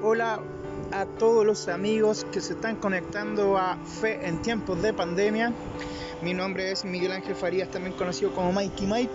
Hola 0.00 0.38
a 0.92 1.06
todos 1.06 1.44
los 1.44 1.66
amigos 1.66 2.24
que 2.30 2.40
se 2.40 2.52
están 2.52 2.76
conectando 2.76 3.58
a 3.58 3.76
Fe 3.78 4.28
en 4.28 4.40
tiempos 4.42 4.80
de 4.80 4.92
pandemia. 4.92 5.52
Mi 6.22 6.34
nombre 6.34 6.70
es 6.70 6.84
Miguel 6.84 7.10
Ángel 7.10 7.34
Farías, 7.34 7.68
también 7.68 7.96
conocido 7.96 8.32
como 8.32 8.52
Mikey 8.52 8.86
Mike. 8.86 9.12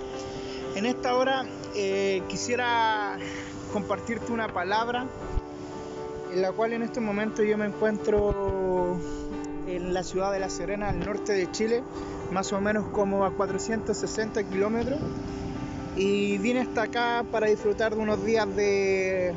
En 0.75 0.85
esta 0.85 1.15
hora 1.15 1.45
eh, 1.73 2.21
quisiera 2.27 3.17
compartirte 3.71 4.33
una 4.33 4.49
palabra 4.49 5.07
en 6.33 6.41
la 6.41 6.51
cual 6.51 6.73
en 6.73 6.81
este 6.81 6.99
momento 6.99 7.43
yo 7.43 7.57
me 7.57 7.67
encuentro 7.67 8.97
en 9.65 9.93
la 9.93 10.03
ciudad 10.03 10.33
de 10.33 10.39
La 10.39 10.49
Serena, 10.49 10.89
al 10.89 10.99
norte 10.99 11.31
de 11.31 11.49
Chile, 11.49 11.81
más 12.29 12.51
o 12.51 12.59
menos 12.59 12.87
como 12.87 13.23
a 13.23 13.31
460 13.31 14.43
kilómetros. 14.49 14.99
Y 15.95 16.39
vine 16.39 16.59
hasta 16.59 16.83
acá 16.83 17.23
para 17.31 17.47
disfrutar 17.47 17.95
de 17.95 18.01
unos 18.01 18.25
días 18.25 18.53
de, 18.53 19.33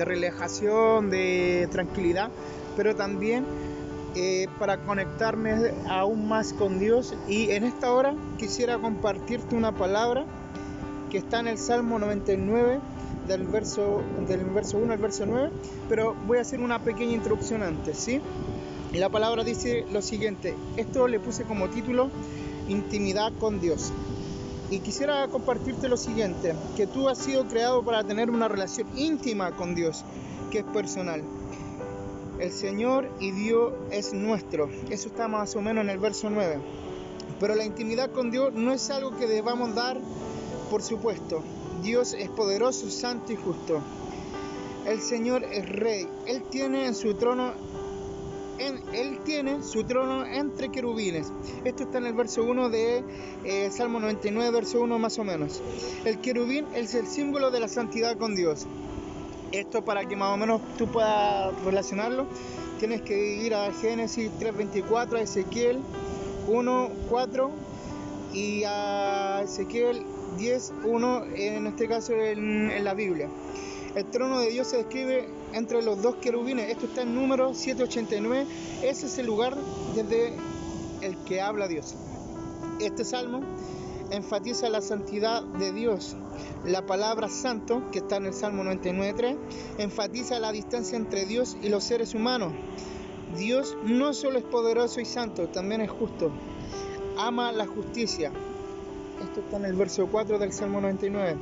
de 0.00 0.06
relajación, 0.06 1.10
de 1.10 1.68
tranquilidad, 1.70 2.30
pero 2.74 2.96
también 2.96 3.44
eh, 4.16 4.48
para 4.58 4.78
conectarme 4.78 5.72
aún 5.90 6.26
más 6.26 6.54
con 6.54 6.78
Dios. 6.78 7.14
Y 7.28 7.50
en 7.50 7.64
esta 7.64 7.92
hora 7.92 8.14
quisiera 8.38 8.78
compartirte 8.78 9.54
una 9.54 9.72
palabra 9.72 10.24
que 11.10 11.18
está 11.18 11.40
en 11.40 11.48
el 11.48 11.58
Salmo 11.58 11.98
99 11.98 12.80
del 13.28 13.46
verso, 13.46 14.00
del 14.26 14.42
verso 14.46 14.78
1 14.78 14.90
al 14.90 14.98
verso 14.98 15.26
9, 15.26 15.50
pero 15.90 16.16
voy 16.26 16.38
a 16.38 16.40
hacer 16.40 16.60
una 16.60 16.78
pequeña 16.78 17.12
introducción 17.12 17.62
antes, 17.62 17.98
¿sí? 17.98 18.22
Y 18.94 18.96
la 18.96 19.10
palabra 19.10 19.44
dice 19.44 19.84
lo 19.92 20.00
siguiente, 20.00 20.54
esto 20.78 21.08
le 21.08 21.20
puse 21.20 21.44
como 21.44 21.68
título 21.68 22.10
Intimidad 22.68 23.32
con 23.38 23.60
Dios. 23.60 23.92
Y 24.70 24.78
quisiera 24.78 25.26
compartirte 25.28 25.88
lo 25.88 25.96
siguiente, 25.96 26.54
que 26.76 26.86
tú 26.86 27.08
has 27.08 27.18
sido 27.18 27.46
creado 27.46 27.82
para 27.82 28.04
tener 28.04 28.30
una 28.30 28.46
relación 28.46 28.86
íntima 28.96 29.50
con 29.56 29.74
Dios, 29.74 30.04
que 30.50 30.60
es 30.60 30.64
personal. 30.64 31.22
El 32.38 32.52
Señor 32.52 33.10
y 33.18 33.32
Dios 33.32 33.72
es 33.90 34.14
nuestro. 34.14 34.70
Eso 34.88 35.08
está 35.08 35.28
más 35.28 35.56
o 35.56 35.60
menos 35.60 35.84
en 35.84 35.90
el 35.90 35.98
verso 35.98 36.30
9. 36.30 36.58
Pero 37.40 37.54
la 37.54 37.64
intimidad 37.64 38.10
con 38.12 38.30
Dios 38.30 38.54
no 38.54 38.72
es 38.72 38.90
algo 38.90 39.16
que 39.16 39.26
debamos 39.26 39.74
dar 39.74 40.00
por 40.70 40.82
supuesto. 40.82 41.42
Dios 41.82 42.14
es 42.14 42.30
poderoso, 42.30 42.88
santo 42.90 43.32
y 43.32 43.36
justo. 43.36 43.80
El 44.86 45.00
Señor 45.00 45.42
es 45.44 45.68
rey. 45.68 46.08
Él 46.26 46.42
tiene 46.48 46.86
en 46.86 46.94
su 46.94 47.14
trono 47.14 47.52
él 48.60 49.20
tiene 49.24 49.62
su 49.62 49.84
trono 49.84 50.24
entre 50.24 50.70
querubines. 50.70 51.32
Esto 51.64 51.84
está 51.84 51.98
en 51.98 52.06
el 52.06 52.14
verso 52.14 52.42
1 52.42 52.68
de 52.68 53.04
eh, 53.44 53.70
Salmo 53.70 54.00
99, 54.00 54.50
verso 54.50 54.80
1 54.80 54.98
más 54.98 55.18
o 55.18 55.24
menos. 55.24 55.62
El 56.04 56.20
querubín 56.20 56.66
es 56.74 56.94
el 56.94 57.06
símbolo 57.06 57.50
de 57.50 57.60
la 57.60 57.68
santidad 57.68 58.16
con 58.16 58.34
Dios. 58.34 58.66
Esto 59.52 59.84
para 59.84 60.04
que 60.06 60.14
más 60.14 60.34
o 60.34 60.36
menos 60.36 60.60
tú 60.78 60.86
puedas 60.86 61.52
relacionarlo, 61.64 62.26
tienes 62.78 63.02
que 63.02 63.36
ir 63.36 63.54
a 63.54 63.72
Génesis 63.72 64.30
3.24, 64.38 65.16
a 65.16 65.22
Ezequiel 65.22 65.80
1.4 66.48 67.50
y 68.32 68.62
a 68.64 69.42
Ezequiel 69.42 70.04
10.1 70.38 71.34
en 71.34 71.66
este 71.66 71.88
caso 71.88 72.12
en, 72.12 72.70
en 72.70 72.84
la 72.84 72.94
Biblia. 72.94 73.28
El 73.94 74.04
trono 74.04 74.38
de 74.38 74.50
Dios 74.50 74.68
se 74.68 74.76
describe 74.76 75.28
entre 75.52 75.82
los 75.82 76.02
dos 76.02 76.16
querubines. 76.16 76.70
Esto 76.70 76.86
está 76.86 77.02
en 77.02 77.14
número 77.14 77.54
789. 77.54 78.46
Ese 78.82 79.06
es 79.06 79.18
el 79.18 79.26
lugar 79.26 79.56
desde 79.94 80.34
el 81.00 81.16
que 81.24 81.40
habla 81.40 81.68
Dios. 81.68 81.94
Este 82.80 83.04
salmo 83.04 83.42
enfatiza 84.10 84.68
la 84.68 84.80
santidad 84.80 85.42
de 85.42 85.72
Dios. 85.72 86.16
La 86.64 86.86
palabra 86.86 87.28
santo, 87.28 87.82
que 87.92 87.98
está 87.98 88.16
en 88.16 88.26
el 88.26 88.34
Salmo 88.34 88.64
99.3, 88.64 89.36
enfatiza 89.78 90.38
la 90.38 90.52
distancia 90.52 90.96
entre 90.96 91.26
Dios 91.26 91.56
y 91.62 91.68
los 91.68 91.84
seres 91.84 92.14
humanos. 92.14 92.52
Dios 93.36 93.76
no 93.84 94.12
solo 94.12 94.38
es 94.38 94.44
poderoso 94.44 95.00
y 95.00 95.04
santo, 95.04 95.48
también 95.48 95.80
es 95.80 95.90
justo. 95.90 96.30
Ama 97.16 97.52
la 97.52 97.66
justicia. 97.66 98.32
Esto 99.22 99.40
está 99.40 99.58
en 99.58 99.66
el 99.66 99.74
verso 99.74 100.06
4 100.10 100.38
del 100.38 100.52
Salmo 100.52 100.80
99. 100.80 101.36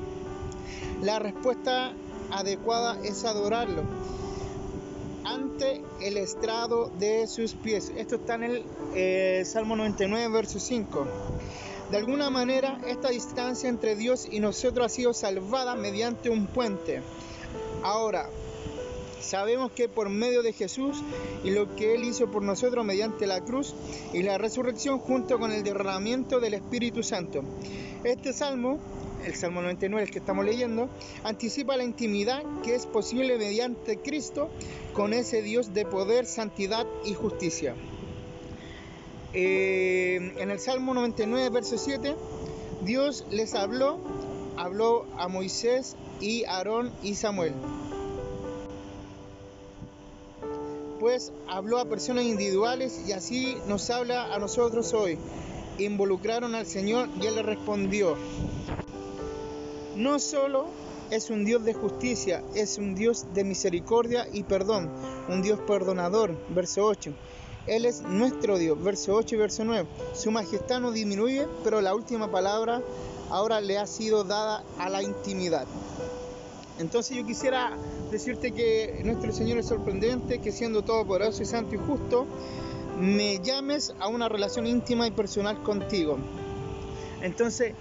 La 1.03 1.19
respuesta 1.19 1.93
adecuada 2.31 2.99
es 3.05 3.25
adorarlo 3.25 3.83
ante 5.25 5.83
el 6.01 6.17
estrado 6.17 6.91
de 6.99 7.27
sus 7.27 7.55
pies. 7.55 7.93
Esto 7.97 8.17
está 8.17 8.35
en 8.37 8.43
el 8.45 8.65
eh, 8.95 9.43
Salmo 9.45 9.77
99, 9.77 10.33
verso 10.33 10.59
5. 10.59 11.07
De 11.91 11.97
alguna 11.97 12.31
manera, 12.31 12.81
esta 12.87 13.09
distancia 13.09 13.69
entre 13.69 13.97
Dios 13.97 14.29
y 14.31 14.41
nosotros 14.41 14.87
ha 14.87 14.89
sido 14.89 15.15
salvada 15.15 15.75
mediante 15.75 16.31
un 16.31 16.47
puente. 16.47 17.03
Ahora, 17.83 18.29
sabemos 19.21 19.73
que 19.73 19.89
por 19.89 20.09
medio 20.09 20.43
de 20.43 20.53
Jesús 20.53 20.99
y 21.45 21.51
lo 21.51 21.75
que 21.77 21.95
Él 21.95 22.05
hizo 22.05 22.31
por 22.31 22.43
nosotros 22.43 22.85
mediante 22.85 23.27
la 23.27 23.41
cruz 23.41 23.75
y 24.13 24.23
la 24.23 24.39
resurrección 24.39 24.99
junto 24.99 25.39
con 25.39 25.53
el 25.53 25.63
derramamiento 25.63 26.41
del 26.41 26.55
Espíritu 26.55 27.03
Santo. 27.03 27.43
Este 28.05 28.33
salmo 28.33 28.79
el 29.25 29.35
Salmo 29.35 29.63
99, 29.63 30.05
el 30.05 30.11
que 30.11 30.19
estamos 30.19 30.45
leyendo, 30.45 30.89
anticipa 31.25 31.77
la 31.77 31.85
intimidad 31.85 32.43
que 32.63 32.75
es 32.75 32.87
posible 32.87 33.37
mediante 33.39 33.99
Cristo 33.99 34.51
con 34.93 35.13
ese 35.13 35.43
Dios 35.43 35.75
de 35.75 35.85
poder, 35.85 36.27
santidad 36.27 36.87
y 37.05 37.15
justicia. 37.15 37.75
Eh, 39.35 40.33
en 40.39 40.51
el 40.51 40.59
Salmo 40.59 40.95
99, 40.95 41.51
verso 41.51 41.77
7, 41.77 42.17
Dios 42.83 43.27
les 43.31 43.55
habló, 43.55 43.99
habló 44.57 45.07
a 45.19 45.29
Moisés 45.29 45.97
y 46.21 46.45
Aarón 46.45 46.93
y 47.03 47.15
Samuel. 47.15 47.53
Pues 50.99 51.33
habló 51.47 51.79
a 51.79 51.85
personas 51.85 52.25
individuales 52.25 53.03
y 53.07 53.13
así 53.13 53.57
nos 53.69 53.89
habla 53.91 54.35
a 54.35 54.39
nosotros 54.39 54.93
hoy. 54.95 55.19
Involucraron 55.79 56.55
al 56.55 56.67
Señor 56.67 57.09
y 57.21 57.27
Él 57.27 57.37
le 57.37 57.43
respondió 57.43 58.17
no 59.99 60.21
solo 60.21 60.67
es 61.11 61.29
un 61.29 61.45
Dios 61.45 61.65
de 61.65 61.75
justicia, 61.75 62.45
es 62.55 62.79
un 62.79 62.95
Dios 62.95 63.27
de 63.35 63.43
misericordia 63.43 64.29
y 64.33 64.45
perdón, 64.45 64.89
un 65.29 65.43
Dios 65.43 65.59
perdonador, 65.67 66.39
verso 66.51 66.85
8. 66.85 67.13
Él 67.67 67.85
es 67.85 68.03
nuestro 68.03 68.59
Dios, 68.59 68.81
verso 68.83 69.15
8 69.15 69.35
y 69.35 69.39
verso 69.39 69.65
9. 69.65 69.89
Su 70.15 70.31
majestad 70.31 70.81
no 70.81 70.93
disminuye, 70.93 71.49
pero 71.65 71.81
la 71.81 71.97
última 71.97 72.31
palabra 72.31 72.81
ahora 73.29 73.61
le 73.61 73.77
ha 73.77 73.87
sido 73.87 74.23
dada 74.23 74.63
a 74.79 74.89
la 74.89 75.03
intimidad. 75.03 75.67
Entonces 76.79 77.17
yo 77.17 77.27
quisiera 77.27 77.77
decirte 78.13 78.53
que 78.53 79.03
nuestro 79.05 79.33
Señor 79.33 79.59
es 79.59 79.67
sorprendente, 79.67 80.39
que 80.39 80.53
siendo 80.53 80.83
todo 80.83 81.05
poderoso 81.05 81.43
y 81.43 81.47
santo 81.47 81.75
y 81.75 81.79
justo, 81.79 82.25
me 83.01 83.41
llames 83.41 83.93
a 83.99 84.07
una 84.07 84.29
relación 84.29 84.67
íntima 84.67 85.09
y 85.09 85.11
personal 85.11 85.61
contigo. 85.65 86.19
Entonces, 87.21 87.75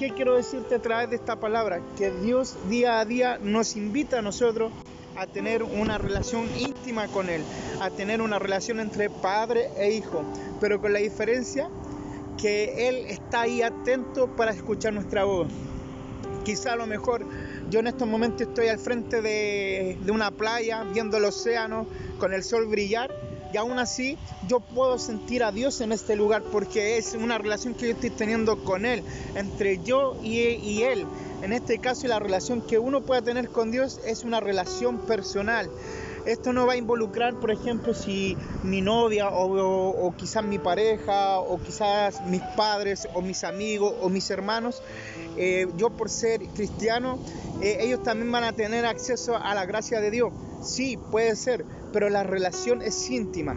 ¿Qué 0.00 0.14
quiero 0.14 0.34
decirte 0.34 0.76
a 0.76 0.78
través 0.78 1.10
de 1.10 1.16
esta 1.16 1.36
palabra? 1.36 1.82
Que 1.98 2.10
Dios 2.10 2.56
día 2.70 3.00
a 3.00 3.04
día 3.04 3.38
nos 3.38 3.76
invita 3.76 4.20
a 4.20 4.22
nosotros 4.22 4.72
a 5.14 5.26
tener 5.26 5.62
una 5.62 5.98
relación 5.98 6.48
íntima 6.58 7.06
con 7.08 7.28
Él, 7.28 7.42
a 7.82 7.90
tener 7.90 8.22
una 8.22 8.38
relación 8.38 8.80
entre 8.80 9.10
padre 9.10 9.68
e 9.76 9.92
hijo, 9.92 10.22
pero 10.58 10.80
con 10.80 10.94
la 10.94 11.00
diferencia 11.00 11.68
que 12.40 12.88
Él 12.88 13.04
está 13.08 13.42
ahí 13.42 13.60
atento 13.60 14.34
para 14.36 14.52
escuchar 14.52 14.94
nuestra 14.94 15.24
voz. 15.24 15.48
Quizá 16.44 16.72
a 16.72 16.76
lo 16.76 16.86
mejor 16.86 17.26
yo 17.68 17.80
en 17.80 17.88
estos 17.88 18.08
momentos 18.08 18.48
estoy 18.48 18.68
al 18.68 18.78
frente 18.78 19.20
de, 19.20 19.98
de 20.00 20.12
una 20.12 20.30
playa, 20.30 20.82
viendo 20.84 21.18
el 21.18 21.26
océano, 21.26 21.86
con 22.18 22.32
el 22.32 22.42
sol 22.42 22.64
brillar, 22.68 23.14
y 23.52 23.56
aún 23.56 23.78
así 23.78 24.16
yo 24.46 24.60
puedo 24.60 24.98
sentir 24.98 25.42
a 25.42 25.52
Dios 25.52 25.80
en 25.80 25.92
este 25.92 26.16
lugar 26.16 26.42
porque 26.42 26.98
es 26.98 27.14
una 27.14 27.38
relación 27.38 27.74
que 27.74 27.86
yo 27.86 27.92
estoy 27.92 28.10
teniendo 28.10 28.62
con 28.64 28.86
Él, 28.86 29.02
entre 29.34 29.78
yo 29.82 30.16
y, 30.22 30.82
Él. 30.82 31.06
En 31.42 31.52
este 31.52 31.78
caso 31.78 32.06
la 32.06 32.18
relación 32.18 32.60
que 32.62 32.78
uno 32.78 33.02
puede 33.02 33.22
tener 33.22 33.48
con 33.50 33.70
Dios 33.70 34.00
es 34.04 34.24
una 34.24 34.40
relación 34.40 34.98
personal. 34.98 35.70
Esto 36.26 36.52
no 36.52 36.66
va 36.66 36.74
a 36.74 36.76
involucrar, 36.76 37.34
por 37.40 37.50
ejemplo, 37.50 37.94
si 37.94 38.36
mi 38.62 38.82
novia 38.82 39.30
o, 39.30 40.14
quizás 40.18 40.44
mi 40.44 40.58
pareja 40.58 41.38
o 41.38 41.58
quizás 41.58 42.20
mis 42.26 42.42
padres 42.42 43.08
o 43.14 43.22
mis 43.22 43.42
amigos 43.42 43.94
o 44.02 44.10
mis 44.10 44.30
hermanos, 44.30 44.82
eh, 45.38 45.66
yo 45.78 45.88
por 45.88 46.10
ser 46.10 46.46
cristiano, 46.48 47.18
eh, 47.62 47.78
ellos 47.80 48.02
también 48.02 48.30
van 48.30 48.44
a 48.44 48.52
tener 48.52 48.84
acceso 48.84 49.34
a 49.34 49.54
la 49.54 49.64
gracia 49.64 50.00
de 50.02 50.10
Dios. 50.10 50.30
Sí, 50.62 50.98
puede 51.10 51.36
ser, 51.36 51.64
pero 51.92 52.08
la 52.08 52.22
relación 52.22 52.82
es 52.82 53.10
íntima. 53.10 53.56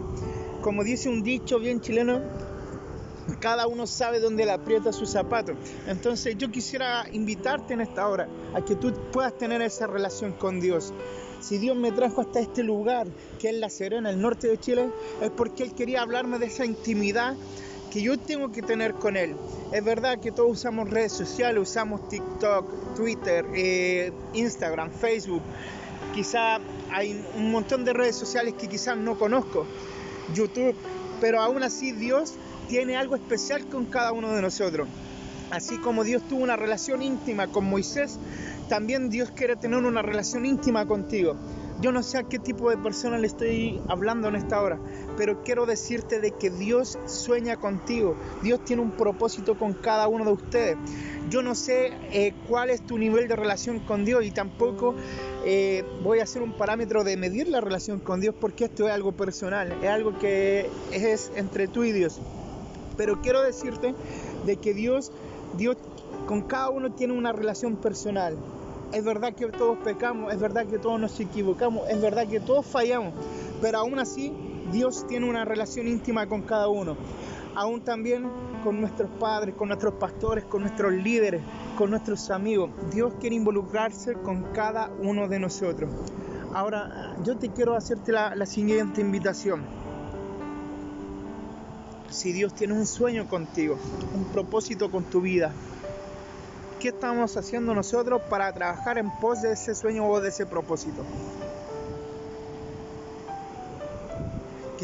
Como 0.62 0.84
dice 0.84 1.08
un 1.08 1.22
dicho 1.22 1.58
bien 1.58 1.80
chileno, 1.80 2.20
cada 3.40 3.66
uno 3.66 3.86
sabe 3.86 4.20
dónde 4.20 4.44
le 4.44 4.52
aprieta 4.52 4.92
su 4.92 5.06
zapato. 5.06 5.54
Entonces 5.86 6.36
yo 6.36 6.50
quisiera 6.50 7.06
invitarte 7.12 7.74
en 7.74 7.80
esta 7.80 8.08
hora 8.08 8.28
a 8.54 8.64
que 8.64 8.74
tú 8.74 8.92
puedas 9.12 9.36
tener 9.36 9.62
esa 9.62 9.86
relación 9.86 10.32
con 10.32 10.60
Dios. 10.60 10.92
Si 11.40 11.58
Dios 11.58 11.76
me 11.76 11.92
trajo 11.92 12.22
hasta 12.22 12.40
este 12.40 12.62
lugar, 12.62 13.06
que 13.38 13.50
es 13.50 13.54
La 13.56 13.68
Serena, 13.68 14.10
el 14.10 14.20
norte 14.20 14.48
de 14.48 14.58
Chile, 14.58 14.90
es 15.20 15.30
porque 15.30 15.62
Él 15.62 15.74
quería 15.74 16.00
hablarme 16.02 16.38
de 16.38 16.46
esa 16.46 16.64
intimidad 16.64 17.36
que 17.90 18.02
yo 18.02 18.18
tengo 18.18 18.50
que 18.50 18.62
tener 18.62 18.94
con 18.94 19.16
Él. 19.16 19.36
Es 19.72 19.84
verdad 19.84 20.18
que 20.18 20.32
todos 20.32 20.50
usamos 20.50 20.90
redes 20.90 21.12
sociales, 21.12 21.62
usamos 21.62 22.08
TikTok, 22.08 22.94
Twitter, 22.96 23.44
eh, 23.54 24.10
Instagram, 24.32 24.90
Facebook, 24.90 25.42
quizá 26.14 26.58
hay 26.94 27.20
un 27.36 27.50
montón 27.50 27.84
de 27.84 27.92
redes 27.92 28.14
sociales 28.14 28.54
que 28.54 28.68
quizás 28.68 28.96
no 28.96 29.18
conozco, 29.18 29.66
YouTube, 30.32 30.76
pero 31.20 31.40
aún 31.40 31.64
así 31.64 31.90
Dios 31.90 32.34
tiene 32.68 32.96
algo 32.96 33.16
especial 33.16 33.66
con 33.66 33.86
cada 33.86 34.12
uno 34.12 34.32
de 34.32 34.40
nosotros. 34.40 34.86
Así 35.50 35.76
como 35.78 36.04
Dios 36.04 36.22
tuvo 36.28 36.44
una 36.44 36.56
relación 36.56 37.02
íntima 37.02 37.48
con 37.48 37.64
Moisés, 37.64 38.20
también 38.68 39.10
Dios 39.10 39.32
quiere 39.32 39.56
tener 39.56 39.80
una 39.80 40.02
relación 40.02 40.46
íntima 40.46 40.86
contigo. 40.86 41.36
Yo 41.80 41.90
no 41.90 42.04
sé 42.04 42.18
a 42.18 42.22
qué 42.22 42.38
tipo 42.38 42.70
de 42.70 42.76
persona 42.76 43.18
le 43.18 43.26
estoy 43.26 43.80
hablando 43.88 44.28
en 44.28 44.36
esta 44.36 44.62
hora, 44.62 44.78
pero 45.16 45.42
quiero 45.42 45.66
decirte 45.66 46.20
de 46.20 46.30
que 46.30 46.48
Dios 46.48 46.96
sueña 47.06 47.56
contigo. 47.56 48.16
Dios 48.42 48.64
tiene 48.64 48.82
un 48.82 48.92
propósito 48.92 49.58
con 49.58 49.74
cada 49.74 50.06
uno 50.06 50.24
de 50.24 50.32
ustedes. 50.32 50.76
Yo 51.28 51.42
no 51.42 51.56
sé 51.56 51.92
eh, 52.12 52.32
cuál 52.48 52.70
es 52.70 52.86
tu 52.86 52.96
nivel 52.96 53.26
de 53.26 53.34
relación 53.34 53.80
con 53.80 54.04
Dios 54.04 54.24
y 54.24 54.30
tampoco 54.30 54.94
eh, 55.44 55.84
voy 56.02 56.20
a 56.20 56.22
hacer 56.22 56.42
un 56.42 56.52
parámetro 56.52 57.04
de 57.04 57.16
medir 57.16 57.48
la 57.48 57.60
relación 57.60 58.00
con 58.00 58.20
Dios 58.20 58.34
porque 58.40 58.64
esto 58.64 58.88
es 58.88 58.94
algo 58.94 59.12
personal, 59.12 59.72
es 59.82 59.88
algo 59.88 60.18
que 60.18 60.70
es 60.92 61.30
entre 61.36 61.68
tú 61.68 61.84
y 61.84 61.92
Dios. 61.92 62.18
Pero 62.96 63.20
quiero 63.20 63.42
decirte 63.42 63.94
de 64.46 64.56
que 64.56 64.72
Dios, 64.72 65.12
Dios 65.56 65.76
con 66.26 66.42
cada 66.42 66.70
uno 66.70 66.92
tiene 66.92 67.12
una 67.12 67.32
relación 67.32 67.76
personal. 67.76 68.36
Es 68.92 69.04
verdad 69.04 69.34
que 69.34 69.46
todos 69.48 69.78
pecamos, 69.78 70.32
es 70.32 70.38
verdad 70.38 70.66
que 70.66 70.78
todos 70.78 71.00
nos 71.00 71.18
equivocamos, 71.18 71.88
es 71.90 72.00
verdad 72.00 72.28
que 72.28 72.40
todos 72.40 72.64
fallamos, 72.64 73.12
pero 73.60 73.78
aún 73.78 73.98
así 73.98 74.32
Dios 74.72 75.06
tiene 75.06 75.28
una 75.28 75.44
relación 75.44 75.86
íntima 75.88 76.26
con 76.26 76.42
cada 76.42 76.68
uno. 76.68 76.96
Aún 77.54 77.82
también 77.82 78.28
con 78.64 78.80
nuestros 78.80 79.10
padres, 79.20 79.54
con 79.54 79.68
nuestros 79.68 79.94
pastores, 79.94 80.44
con 80.44 80.62
nuestros 80.62 80.92
líderes, 80.92 81.42
con 81.76 81.90
nuestros 81.90 82.30
amigos. 82.30 82.70
Dios 82.92 83.14
quiere 83.20 83.36
involucrarse 83.36 84.14
con 84.14 84.42
cada 84.52 84.90
uno 85.00 85.28
de 85.28 85.38
nosotros. 85.38 85.90
Ahora, 86.52 87.16
yo 87.22 87.36
te 87.36 87.50
quiero 87.50 87.76
hacerte 87.76 88.12
la, 88.12 88.34
la 88.34 88.46
siguiente 88.46 89.00
invitación. 89.00 89.62
Si 92.10 92.32
Dios 92.32 92.54
tiene 92.54 92.74
un 92.74 92.86
sueño 92.86 93.28
contigo, 93.28 93.76
un 94.14 94.24
propósito 94.26 94.90
con 94.90 95.04
tu 95.04 95.20
vida, 95.20 95.52
¿qué 96.80 96.88
estamos 96.88 97.36
haciendo 97.36 97.74
nosotros 97.74 98.22
para 98.30 98.52
trabajar 98.52 98.98
en 98.98 99.10
pos 99.18 99.42
de 99.42 99.52
ese 99.52 99.74
sueño 99.74 100.06
o 100.06 100.20
de 100.20 100.28
ese 100.28 100.46
propósito? 100.46 101.02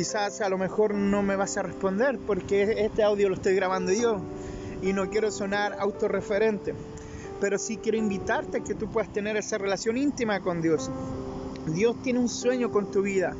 Quizás 0.01 0.41
a 0.41 0.49
lo 0.49 0.57
mejor 0.57 0.95
no 0.95 1.23
me 1.23 1.37
vas 1.37 1.59
a 1.59 1.63
responder 1.63 2.19
porque 2.27 2.87
este 2.87 3.03
audio 3.03 3.29
lo 3.29 3.35
estoy 3.35 3.55
grabando 3.55 3.93
yo 3.93 4.19
y 4.81 4.95
no 4.95 5.11
quiero 5.11 5.31
sonar 5.31 5.77
autorreferente, 5.79 6.75
pero 7.39 7.59
sí 7.59 7.77
quiero 7.77 7.99
invitarte 7.99 8.57
a 8.57 8.65
que 8.65 8.75
tú 8.75 8.91
puedas 8.91 9.13
tener 9.13 9.37
esa 9.37 9.59
relación 9.59 9.99
íntima 9.99 10.41
con 10.41 10.63
Dios. 10.63 10.91
Dios 11.67 11.97
tiene 12.03 12.19
un 12.19 12.31
sueño 12.31 12.71
con 12.71 12.91
tu 12.91 13.03
vida. 13.03 13.37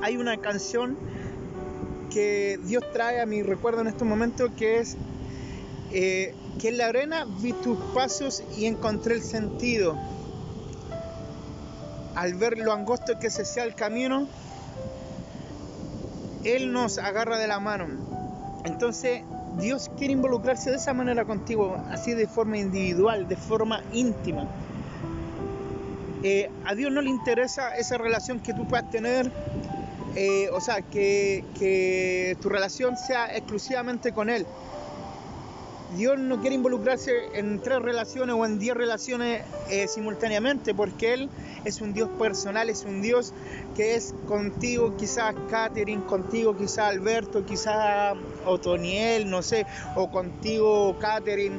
Hay 0.00 0.16
una 0.16 0.38
canción 0.38 0.96
que 2.10 2.58
Dios 2.64 2.84
trae 2.94 3.20
a 3.20 3.26
mi 3.26 3.42
recuerdo 3.42 3.82
en 3.82 3.88
estos 3.88 4.08
momentos 4.08 4.50
que 4.56 4.78
es 4.78 4.96
eh, 5.92 6.34
que 6.58 6.70
en 6.70 6.78
la 6.78 6.86
arena 6.86 7.26
vi 7.42 7.52
tus 7.52 7.76
pasos 7.92 8.42
y 8.56 8.64
encontré 8.64 9.16
el 9.16 9.22
sentido. 9.22 9.94
Al 12.16 12.34
ver 12.34 12.58
lo 12.58 12.72
angosto 12.72 13.18
que 13.18 13.30
se 13.30 13.44
sea 13.44 13.64
el 13.64 13.74
camino, 13.74 14.26
Él 16.44 16.72
nos 16.72 16.98
agarra 16.98 17.38
de 17.38 17.46
la 17.46 17.60
mano. 17.60 17.86
Entonces, 18.64 19.22
Dios 19.58 19.90
quiere 19.96 20.14
involucrarse 20.14 20.70
de 20.70 20.76
esa 20.76 20.92
manera 20.92 21.24
contigo, 21.24 21.76
así 21.90 22.14
de 22.14 22.26
forma 22.26 22.58
individual, 22.58 23.28
de 23.28 23.36
forma 23.36 23.82
íntima. 23.92 24.46
Eh, 26.22 26.50
a 26.64 26.74
Dios 26.74 26.90
no 26.90 27.02
le 27.02 27.10
interesa 27.10 27.76
esa 27.76 27.98
relación 27.98 28.40
que 28.40 28.52
tú 28.52 28.66
puedas 28.66 28.90
tener, 28.90 29.30
eh, 30.14 30.48
o 30.52 30.60
sea, 30.60 30.82
que, 30.82 31.44
que 31.58 32.36
tu 32.40 32.48
relación 32.48 32.96
sea 32.96 33.34
exclusivamente 33.36 34.12
con 34.12 34.30
Él. 34.30 34.46
Dios 35.94 36.18
no 36.18 36.40
quiere 36.40 36.56
involucrarse 36.56 37.12
en 37.34 37.60
tres 37.60 37.80
relaciones 37.80 38.34
o 38.34 38.44
en 38.44 38.58
diez 38.58 38.76
relaciones 38.76 39.42
eh, 39.70 39.86
simultáneamente, 39.86 40.74
porque 40.74 41.14
Él 41.14 41.30
es 41.64 41.80
un 41.80 41.94
Dios 41.94 42.10
personal, 42.18 42.68
es 42.68 42.84
un 42.84 43.02
Dios 43.02 43.32
que 43.76 43.94
es 43.94 44.14
contigo, 44.26 44.96
quizás 44.96 45.34
Catherine, 45.48 46.02
contigo 46.04 46.56
quizás 46.56 46.90
Alberto, 46.90 47.44
quizás 47.46 48.16
Otoniel, 48.44 49.30
no 49.30 49.42
sé, 49.42 49.64
o 49.94 50.10
contigo 50.10 50.96
Catherine, 50.98 51.56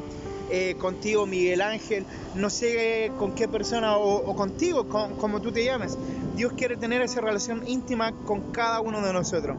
eh, 0.51 0.75
contigo 0.77 1.25
Miguel 1.25 1.61
Ángel, 1.61 2.05
no 2.35 2.49
sé 2.49 3.11
con 3.17 3.33
qué 3.33 3.47
persona, 3.47 3.97
o, 3.97 4.35
contigo, 4.35 4.87
como 4.87 5.41
tú 5.41 5.51
te 5.51 5.63
llames. 5.63 5.97
Dios 6.35 6.53
quiere 6.53 6.77
tener 6.77 7.01
esa 7.01 7.21
relación 7.21 7.67
íntima 7.67 8.11
con 8.11 8.51
cada 8.51 8.81
uno 8.81 9.01
de 9.01 9.13
nosotros. 9.13 9.57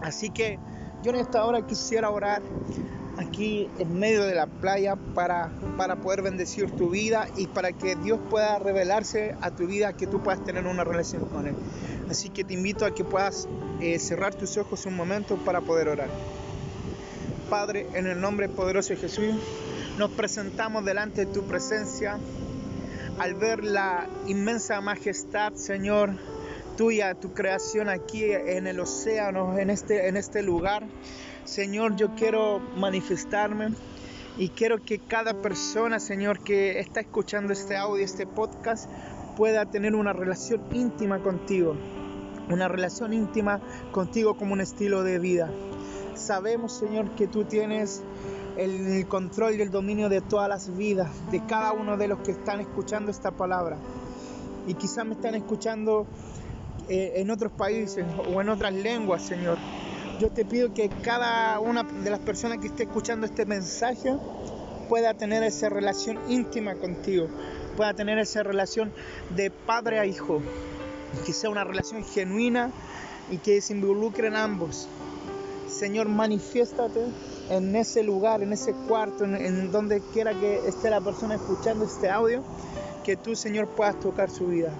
Así 0.00 0.30
que 0.30 0.58
yo 1.02 1.10
en 1.10 1.16
esta 1.16 1.44
hora 1.44 1.66
quisiera 1.66 2.10
orar 2.10 2.42
aquí 3.18 3.68
en 3.78 3.98
medio 3.98 4.24
de 4.24 4.34
la 4.34 4.46
playa 4.46 4.96
para, 5.14 5.50
para 5.76 5.96
poder 5.96 6.22
bendecir 6.22 6.70
tu 6.72 6.90
vida 6.90 7.28
y 7.36 7.46
para 7.46 7.72
que 7.72 7.96
Dios 7.96 8.20
pueda 8.30 8.58
revelarse 8.58 9.34
a 9.40 9.50
tu 9.50 9.66
vida, 9.66 9.94
que 9.94 10.06
tú 10.06 10.22
puedas 10.22 10.44
tener 10.44 10.66
una 10.66 10.84
relación 10.84 11.24
con 11.26 11.46
Él. 11.46 11.54
Así 12.10 12.28
que 12.28 12.44
te 12.44 12.54
invito 12.54 12.84
a 12.84 12.94
que 12.94 13.04
puedas 13.04 13.48
eh, 13.80 13.98
cerrar 13.98 14.34
tus 14.34 14.56
ojos 14.56 14.86
un 14.86 14.94
momento 14.96 15.36
para 15.36 15.60
poder 15.60 15.88
orar. 15.88 16.08
Padre, 17.50 17.86
en 17.94 18.06
el 18.06 18.20
nombre 18.20 18.48
poderoso 18.48 18.90
de 18.90 18.96
Jesús, 18.96 19.34
nos 19.98 20.10
presentamos 20.10 20.84
delante 20.84 21.26
de 21.26 21.32
tu 21.32 21.44
presencia 21.44 22.18
al 23.18 23.34
ver 23.34 23.64
la 23.64 24.06
inmensa 24.26 24.80
majestad, 24.80 25.54
Señor, 25.54 26.10
tuya, 26.76 27.14
tu 27.14 27.32
creación 27.32 27.88
aquí 27.88 28.24
en 28.24 28.66
el 28.66 28.78
océano, 28.80 29.58
en 29.58 29.70
este, 29.70 30.08
en 30.08 30.16
este 30.16 30.42
lugar. 30.42 30.86
Señor, 31.46 31.94
yo 31.94 32.12
quiero 32.16 32.58
manifestarme 32.76 33.68
y 34.36 34.48
quiero 34.48 34.82
que 34.82 34.98
cada 34.98 35.40
persona, 35.40 36.00
Señor, 36.00 36.40
que 36.40 36.80
está 36.80 36.98
escuchando 36.98 37.52
este 37.52 37.76
audio, 37.76 38.04
este 38.04 38.26
podcast, 38.26 38.90
pueda 39.36 39.64
tener 39.64 39.94
una 39.94 40.12
relación 40.12 40.60
íntima 40.72 41.20
contigo, 41.20 41.76
una 42.50 42.66
relación 42.66 43.12
íntima 43.12 43.60
contigo 43.92 44.36
como 44.36 44.54
un 44.54 44.60
estilo 44.60 45.04
de 45.04 45.20
vida. 45.20 45.48
Sabemos, 46.16 46.72
Señor, 46.72 47.10
que 47.14 47.28
tú 47.28 47.44
tienes 47.44 48.02
el 48.56 49.06
control 49.06 49.54
y 49.54 49.62
el 49.62 49.70
dominio 49.70 50.08
de 50.08 50.22
todas 50.22 50.48
las 50.48 50.76
vidas, 50.76 51.10
de 51.30 51.46
cada 51.46 51.72
uno 51.72 51.96
de 51.96 52.08
los 52.08 52.18
que 52.20 52.32
están 52.32 52.58
escuchando 52.58 53.12
esta 53.12 53.30
palabra. 53.30 53.78
Y 54.66 54.74
quizás 54.74 55.06
me 55.06 55.14
están 55.14 55.36
escuchando 55.36 56.08
eh, 56.88 57.12
en 57.16 57.30
otros 57.30 57.52
países 57.52 58.04
o 58.34 58.40
en 58.40 58.48
otras 58.48 58.72
lenguas, 58.72 59.22
Señor 59.22 59.58
yo 60.18 60.30
te 60.30 60.44
pido 60.44 60.72
que 60.72 60.88
cada 60.88 61.60
una 61.60 61.82
de 61.82 62.10
las 62.10 62.20
personas 62.20 62.58
que 62.58 62.68
esté 62.68 62.84
escuchando 62.84 63.26
este 63.26 63.44
mensaje 63.44 64.16
pueda 64.88 65.14
tener 65.14 65.42
esa 65.42 65.68
relación 65.68 66.18
íntima 66.28 66.74
contigo, 66.76 67.28
pueda 67.76 67.92
tener 67.94 68.18
esa 68.18 68.42
relación 68.42 68.92
de 69.34 69.50
padre 69.50 69.98
a 69.98 70.06
hijo, 70.06 70.40
que 71.24 71.32
sea 71.32 71.50
una 71.50 71.64
relación 71.64 72.04
genuina 72.04 72.70
y 73.30 73.38
que 73.38 73.60
se 73.60 73.74
involucren 73.74 74.36
ambos. 74.36 74.88
Señor, 75.68 76.08
manifiéstate 76.08 77.00
en 77.50 77.76
ese 77.76 78.02
lugar, 78.02 78.42
en 78.42 78.52
ese 78.52 78.72
cuarto, 78.88 79.24
en, 79.24 79.70
donde 79.70 80.00
quiera 80.12 80.32
que 80.32 80.66
esté 80.66 80.88
la 80.88 81.00
persona 81.00 81.34
escuchando 81.34 81.84
este 81.84 82.08
audio, 82.08 82.42
que 83.04 83.16
tú, 83.16 83.36
Señor, 83.36 83.68
puedas 83.68 83.98
tocar 84.00 84.30
su 84.30 84.46
vida. 84.46 84.72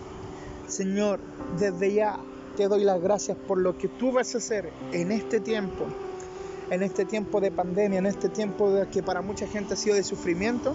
Señor, 0.68 1.20
desde 1.58 1.92
ya 1.92 2.18
te 2.56 2.68
doy 2.68 2.84
las 2.84 3.00
gracias 3.00 3.36
por 3.36 3.58
lo 3.58 3.76
que 3.76 3.86
tú 3.86 4.12
vas 4.12 4.34
a 4.34 4.38
hacer 4.38 4.72
en 4.92 5.12
este 5.12 5.40
tiempo, 5.40 5.84
en 6.70 6.82
este 6.82 7.04
tiempo 7.04 7.40
de 7.40 7.50
pandemia, 7.50 7.98
en 7.98 8.06
este 8.06 8.28
tiempo 8.28 8.70
de 8.70 8.88
que 8.88 9.02
para 9.02 9.20
mucha 9.20 9.46
gente 9.46 9.74
ha 9.74 9.76
sido 9.76 9.94
de 9.94 10.02
sufrimiento. 10.02 10.74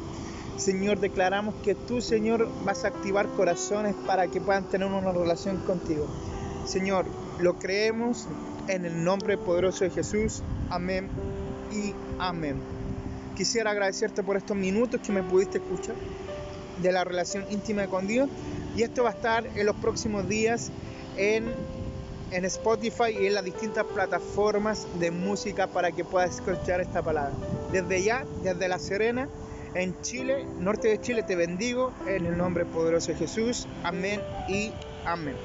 Señor, 0.57 1.00
declaramos 1.00 1.55
que 1.63 1.73
tú, 1.73 2.01
Señor, 2.01 2.47
vas 2.63 2.85
a 2.85 2.89
activar 2.89 3.27
corazones 3.29 3.95
para 4.05 4.27
que 4.27 4.39
puedan 4.39 4.69
tener 4.69 4.88
una 4.88 5.11
relación 5.11 5.57
contigo. 5.65 6.05
Señor, 6.65 7.05
lo 7.39 7.57
creemos 7.57 8.27
en 8.67 8.85
el 8.85 9.03
nombre 9.03 9.38
poderoso 9.38 9.83
de 9.83 9.89
Jesús. 9.89 10.43
Amén 10.69 11.09
y 11.71 11.95
amén. 12.19 12.57
Quisiera 13.35 13.71
agradecerte 13.71 14.21
por 14.21 14.38
estos 14.38 14.55
minutos 14.55 15.01
que 15.01 15.11
me 15.11 15.23
pudiste 15.23 15.57
escuchar 15.57 15.95
de 16.79 16.91
la 16.91 17.03
relación 17.03 17.43
íntima 17.50 17.88
con 17.88 18.05
Dios. 18.05 18.29
Y 18.75 18.83
esto 18.83 19.03
va 19.03 19.09
a 19.09 19.13
estar 19.13 19.47
en 19.55 19.65
los 19.65 19.75
próximos 19.77 20.29
días 20.29 20.71
en, 21.18 21.53
en 22.32 22.46
Spotify 22.46 23.12
y 23.20 23.27
en 23.27 23.34
las 23.34 23.44
distintas 23.44 23.86
plataformas 23.86 24.88
de 25.00 25.12
música 25.12 25.68
para 25.68 25.91
que 25.91 26.03
puedas 26.03 26.36
escuchar 26.36 26.82
esta 26.82 27.01
palabra. 27.01 27.34
Desde 27.72 28.03
ya, 28.03 28.25
desde 28.44 28.68
La 28.68 28.80
Serena, 28.80 29.30
en 29.74 30.00
Chile, 30.01 30.46
norte 30.60 30.89
de 30.89 31.00
Chile, 31.00 31.24
te 31.24 31.36
bendigo 31.36 31.94
en 32.08 32.25
el 32.25 32.38
nombre 32.38 32.65
poderoso 32.65 33.12
de 33.12 33.18
Jesús. 33.18 33.68
Amén 33.84 34.22
y 34.50 34.72
amén. 35.06 35.36